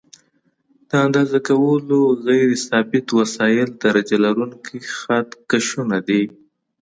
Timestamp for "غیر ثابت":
2.27-3.07